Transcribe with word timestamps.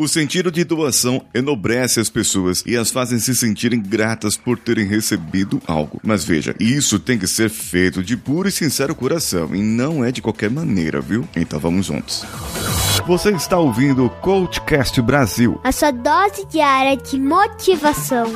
O 0.00 0.06
sentido 0.06 0.52
de 0.52 0.62
doação 0.62 1.20
enobrece 1.34 1.98
as 1.98 2.08
pessoas 2.08 2.62
e 2.64 2.76
as 2.76 2.88
fazem 2.88 3.18
se 3.18 3.34
sentirem 3.34 3.82
gratas 3.82 4.36
por 4.36 4.56
terem 4.56 4.86
recebido 4.86 5.60
algo. 5.66 6.00
Mas 6.04 6.24
veja, 6.24 6.54
isso 6.60 7.00
tem 7.00 7.18
que 7.18 7.26
ser 7.26 7.50
feito 7.50 8.00
de 8.00 8.16
puro 8.16 8.46
e 8.46 8.52
sincero 8.52 8.94
coração 8.94 9.52
e 9.56 9.60
não 9.60 10.04
é 10.04 10.12
de 10.12 10.22
qualquer 10.22 10.50
maneira, 10.50 11.00
viu? 11.00 11.28
Então 11.34 11.58
vamos 11.58 11.86
juntos. 11.86 12.24
Você 13.08 13.30
está 13.30 13.58
ouvindo 13.58 14.04
o 14.04 14.10
Coachcast 14.10 15.02
Brasil. 15.02 15.60
A 15.64 15.72
sua 15.72 15.90
dose 15.90 16.46
diária 16.46 16.96
de 16.96 17.18
motivação. 17.18 18.32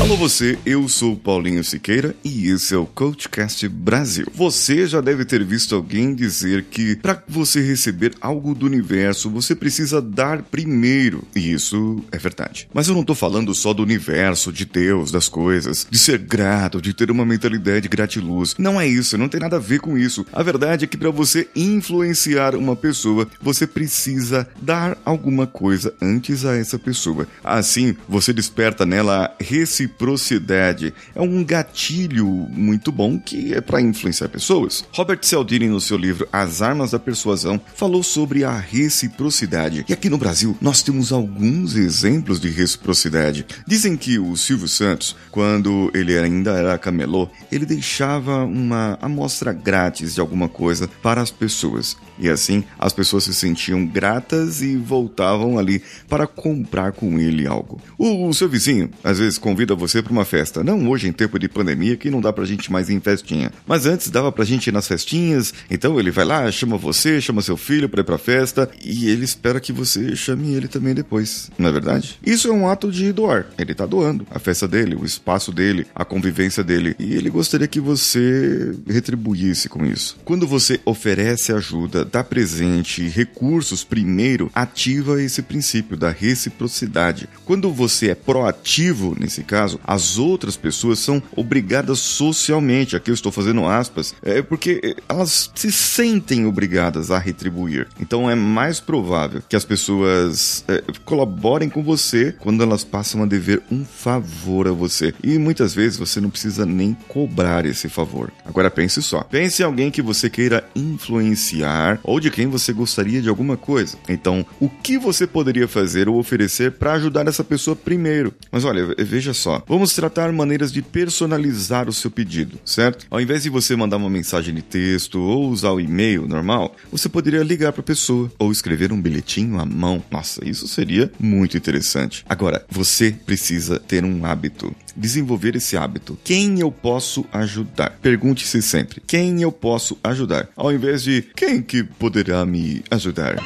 Alô 0.00 0.16
você, 0.16 0.56
eu 0.64 0.88
sou 0.88 1.16
Paulinho 1.16 1.62
Siqueira 1.64 2.14
e 2.24 2.48
esse 2.48 2.72
é 2.72 2.76
o 2.78 2.86
Coachcast 2.86 3.68
Brasil. 3.68 4.26
Você 4.32 4.86
já 4.86 5.00
deve 5.00 5.24
ter 5.24 5.44
visto 5.44 5.74
alguém 5.74 6.14
dizer 6.14 6.66
que 6.70 6.94
para 6.94 7.20
você 7.28 7.60
receber 7.60 8.14
algo 8.20 8.54
do 8.54 8.64
universo, 8.64 9.28
você 9.28 9.56
precisa 9.56 10.00
dar 10.00 10.42
primeiro. 10.42 11.24
E 11.34 11.52
isso 11.52 12.02
é 12.12 12.16
verdade. 12.16 12.68
Mas 12.72 12.86
eu 12.86 12.94
não 12.94 13.02
tô 13.02 13.12
falando 13.12 13.52
só 13.52 13.74
do 13.74 13.82
universo, 13.82 14.52
de 14.52 14.64
Deus, 14.64 15.10
das 15.10 15.28
coisas, 15.28 15.84
de 15.90 15.98
ser 15.98 16.18
grato, 16.18 16.80
de 16.80 16.94
ter 16.94 17.10
uma 17.10 17.26
mentalidade 17.26 17.88
gratiluz. 17.88 18.54
Não 18.56 18.80
é 18.80 18.86
isso, 18.86 19.18
não 19.18 19.28
tem 19.28 19.40
nada 19.40 19.56
a 19.56 19.60
ver 19.60 19.80
com 19.80 19.98
isso. 19.98 20.24
A 20.32 20.44
verdade 20.44 20.84
é 20.84 20.88
que 20.88 20.96
para 20.96 21.10
você 21.10 21.48
influenciar 21.56 22.54
uma 22.54 22.76
pessoa, 22.76 23.26
você 23.42 23.66
precisa 23.66 24.48
dar 24.62 24.96
alguma 25.04 25.46
coisa 25.46 25.92
antes 26.00 26.44
a 26.44 26.56
essa 26.56 26.78
pessoa. 26.78 27.26
Assim, 27.42 27.96
você 28.08 28.32
desperta 28.32 28.86
nela 28.86 29.34
reciprocidade 29.40 29.87
reciprocidade. 29.88 30.92
É 31.14 31.20
um 31.20 31.42
gatilho 31.42 32.26
muito 32.26 32.92
bom 32.92 33.18
que 33.18 33.54
é 33.54 33.60
para 33.60 33.80
influenciar 33.80 34.28
pessoas. 34.28 34.84
Robert 34.92 35.20
Cialdini, 35.22 35.68
no 35.68 35.80
seu 35.80 35.96
livro 35.96 36.28
As 36.32 36.60
Armas 36.60 36.90
da 36.90 36.98
Persuasão, 36.98 37.60
falou 37.74 38.02
sobre 38.02 38.44
a 38.44 38.56
reciprocidade. 38.56 39.84
E 39.88 39.92
aqui 39.92 40.10
no 40.10 40.18
Brasil, 40.18 40.56
nós 40.60 40.82
temos 40.82 41.12
alguns 41.12 41.74
exemplos 41.74 42.38
de 42.38 42.50
reciprocidade. 42.50 43.46
Dizem 43.66 43.96
que 43.96 44.18
o 44.18 44.36
Silvio 44.36 44.68
Santos, 44.68 45.16
quando 45.30 45.90
ele 45.94 46.18
ainda 46.18 46.52
era 46.52 46.78
camelô, 46.78 47.28
ele 47.50 47.64
deixava 47.64 48.44
uma 48.44 48.98
amostra 49.00 49.52
grátis 49.52 50.14
de 50.14 50.20
alguma 50.20 50.48
coisa 50.48 50.88
para 51.02 51.22
as 51.22 51.30
pessoas. 51.30 51.96
E 52.18 52.28
assim, 52.28 52.64
as 52.78 52.92
pessoas 52.92 53.24
se 53.24 53.34
sentiam 53.34 53.86
gratas 53.86 54.60
e 54.60 54.76
voltavam 54.76 55.58
ali 55.58 55.80
para 56.08 56.26
comprar 56.26 56.92
com 56.92 57.18
ele 57.18 57.46
algo. 57.46 57.80
O, 57.96 58.26
o 58.26 58.34
seu 58.34 58.48
vizinho, 58.48 58.90
às 59.04 59.18
vezes, 59.18 59.38
convida 59.38 59.74
você 59.78 60.02
para 60.02 60.12
uma 60.12 60.24
festa. 60.24 60.62
Não 60.62 60.88
hoje 60.88 61.08
em 61.08 61.12
tempo 61.12 61.38
de 61.38 61.48
pandemia 61.48 61.96
que 61.96 62.10
não 62.10 62.20
dá 62.20 62.32
pra 62.32 62.44
gente 62.44 62.70
mais 62.70 62.88
ir 62.88 62.94
em 62.94 63.00
festinha. 63.00 63.50
Mas 63.66 63.86
antes 63.86 64.10
dava 64.10 64.30
pra 64.30 64.44
gente 64.44 64.66
ir 64.66 64.72
nas 64.72 64.88
festinhas. 64.88 65.54
Então 65.70 65.98
ele 65.98 66.10
vai 66.10 66.24
lá, 66.24 66.50
chama 66.50 66.76
você, 66.76 67.20
chama 67.20 67.42
seu 67.42 67.56
filho 67.56 67.88
para 67.88 68.00
ir 68.00 68.04
pra 68.04 68.18
festa 68.18 68.68
e 68.84 69.08
ele 69.08 69.24
espera 69.24 69.60
que 69.60 69.72
você 69.72 70.16
chame 70.16 70.54
ele 70.54 70.68
também 70.68 70.94
depois. 70.94 71.50
Não 71.58 71.68
é 71.68 71.72
verdade? 71.72 72.18
Isso 72.24 72.48
é 72.48 72.52
um 72.52 72.68
ato 72.68 72.90
de 72.90 73.12
doar. 73.12 73.46
Ele 73.56 73.74
tá 73.74 73.86
doando 73.86 74.26
a 74.30 74.38
festa 74.38 74.66
dele, 74.66 74.96
o 74.96 75.04
espaço 75.04 75.52
dele, 75.52 75.86
a 75.94 76.04
convivência 76.04 76.64
dele. 76.64 76.94
E 76.98 77.14
ele 77.14 77.30
gostaria 77.30 77.68
que 77.68 77.80
você 77.80 78.74
retribuísse 78.86 79.68
com 79.68 79.84
isso. 79.84 80.18
Quando 80.24 80.46
você 80.46 80.80
oferece 80.84 81.52
ajuda, 81.52 82.04
dá 82.04 82.24
presente, 82.24 83.06
recursos 83.08 83.84
primeiro, 83.84 84.50
ativa 84.54 85.22
esse 85.22 85.42
princípio 85.42 85.96
da 85.96 86.10
reciprocidade. 86.10 87.28
Quando 87.44 87.70
você 87.72 88.10
é 88.10 88.14
proativo 88.14 89.16
nesse 89.18 89.42
caso, 89.42 89.67
caso, 89.68 89.80
as 89.84 90.18
outras 90.18 90.56
pessoas 90.56 90.98
são 90.98 91.22
obrigadas 91.36 91.98
socialmente, 91.98 92.96
aqui 92.96 93.10
eu 93.10 93.14
estou 93.14 93.30
fazendo 93.30 93.66
aspas, 93.66 94.14
é 94.22 94.40
porque 94.40 94.96
elas 95.08 95.50
se 95.54 95.70
sentem 95.70 96.46
obrigadas 96.46 97.10
a 97.10 97.18
retribuir. 97.18 97.88
Então 98.00 98.30
é 98.30 98.34
mais 98.34 98.80
provável 98.80 99.42
que 99.48 99.56
as 99.56 99.64
pessoas 99.64 100.64
é, 100.68 100.82
colaborem 101.04 101.68
com 101.68 101.82
você 101.82 102.34
quando 102.38 102.62
elas 102.62 102.84
passam 102.84 103.22
a 103.22 103.26
dever 103.26 103.62
um 103.70 103.84
favor 103.84 104.68
a 104.68 104.72
você. 104.72 105.12
E 105.22 105.38
muitas 105.38 105.74
vezes 105.74 105.98
você 105.98 106.20
não 106.20 106.30
precisa 106.30 106.64
nem 106.64 106.96
cobrar 107.08 107.66
esse 107.66 107.88
favor. 107.88 108.32
Agora 108.44 108.70
pense 108.70 109.02
só. 109.02 109.22
Pense 109.22 109.62
em 109.62 109.64
alguém 109.64 109.90
que 109.90 110.00
você 110.00 110.30
queira 110.30 110.64
influenciar 110.74 112.00
ou 112.02 112.20
de 112.20 112.30
quem 112.30 112.46
você 112.46 112.72
gostaria 112.72 113.20
de 113.20 113.28
alguma 113.28 113.56
coisa. 113.56 113.98
Então, 114.08 114.46
o 114.60 114.68
que 114.68 114.96
você 114.98 115.26
poderia 115.26 115.68
fazer 115.68 116.08
ou 116.08 116.18
oferecer 116.18 116.72
para 116.72 116.92
ajudar 116.94 117.26
essa 117.26 117.44
pessoa 117.44 117.76
primeiro? 117.76 118.32
Mas 118.50 118.64
olha, 118.64 118.94
veja 118.98 119.34
só, 119.34 119.57
vamos 119.66 119.94
tratar 119.94 120.32
maneiras 120.32 120.72
de 120.72 120.82
personalizar 120.82 121.88
o 121.88 121.92
seu 121.92 122.10
pedido, 122.10 122.58
certo? 122.64 123.06
Ao 123.10 123.20
invés 123.20 123.42
de 123.42 123.50
você 123.50 123.74
mandar 123.76 123.96
uma 123.96 124.10
mensagem 124.10 124.54
de 124.54 124.62
texto 124.62 125.20
ou 125.20 125.48
usar 125.48 125.70
o 125.70 125.80
e-mail 125.80 126.26
normal, 126.26 126.74
você 126.90 127.08
poderia 127.08 127.42
ligar 127.42 127.72
para 127.72 127.80
a 127.80 127.84
pessoa 127.84 128.30
ou 128.38 128.52
escrever 128.52 128.92
um 128.92 129.00
bilhetinho 129.00 129.58
à 129.58 129.64
mão. 129.64 130.02
Nossa, 130.10 130.46
isso 130.48 130.66
seria 130.68 131.10
muito 131.18 131.56
interessante. 131.56 132.24
Agora, 132.28 132.64
você 132.68 133.10
precisa 133.10 133.78
ter 133.78 134.04
um 134.04 134.24
hábito 134.24 134.74
desenvolver 134.96 135.56
esse 135.56 135.76
hábito. 135.76 136.18
Quem 136.24 136.60
eu 136.60 136.72
posso 136.72 137.24
ajudar? 137.32 137.98
Pergunte-se 138.02 138.60
sempre: 138.60 139.00
quem 139.06 139.42
eu 139.42 139.52
posso 139.52 139.96
ajudar? 140.02 140.48
Ao 140.56 140.72
invés 140.72 141.02
de 141.02 141.22
quem 141.36 141.62
que 141.62 141.82
poderá 141.82 142.44
me 142.44 142.82
ajudar? 142.90 143.36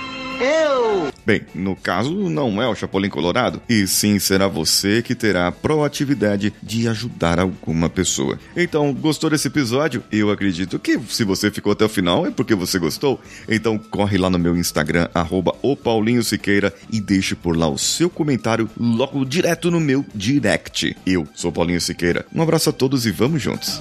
Eu! 0.41 0.72
Bem, 1.25 1.43
no 1.55 1.77
caso, 1.77 2.29
não 2.29 2.61
é 2.61 2.67
o 2.67 2.75
Chapolin 2.75 3.09
Colorado, 3.09 3.63
e 3.69 3.87
sim 3.87 4.19
será 4.19 4.49
você 4.49 5.03
que 5.03 5.15
terá 5.15 5.47
a 5.47 5.53
proatividade 5.53 6.53
de 6.61 6.89
ajudar 6.89 7.39
alguma 7.39 7.89
pessoa. 7.89 8.39
Então, 8.57 8.93
gostou 8.93 9.31
desse 9.31 9.47
episódio? 9.47 10.03
Eu 10.11 10.31
acredito 10.31 10.79
que 10.79 10.99
se 11.09 11.23
você 11.23 11.51
ficou 11.51 11.73
até 11.73 11.85
o 11.85 11.89
final 11.89 12.27
é 12.27 12.31
porque 12.31 12.55
você 12.55 12.79
gostou. 12.79 13.21
Então, 13.49 13.79
corre 13.79 14.19
lá 14.19 14.29
no 14.29 14.39
meu 14.39 14.57
Instagram, 14.57 15.09
arroba 15.15 15.55
Siqueira, 16.25 16.75
e 16.91 17.01
deixe 17.01 17.35
por 17.35 17.57
lá 17.57 17.69
o 17.69 17.79
seu 17.79 18.11
comentário 18.11 18.69
logo 18.79 19.25
direto 19.25 19.71
no 19.71 19.81
meu 19.81 20.05
direct. 20.15 20.97
Eu 21.07 21.27
sou 21.35 21.53
Paulinho 21.53 21.81
Siqueira. 21.81 22.27
Um 22.35 22.43
abraço 22.43 22.71
a 22.71 22.73
todos 22.73 23.07
e 23.07 23.13
vamos 23.13 23.41
juntos. 23.41 23.81